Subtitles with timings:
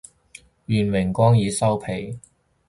[0.65, 2.17] 願榮光已收皮